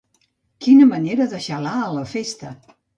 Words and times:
Quina 0.67 0.89
manera 0.93 1.29
de 1.37 1.43
xalar 1.51 1.77
a 1.85 1.95
la 2.01 2.11
festa. 2.19 2.55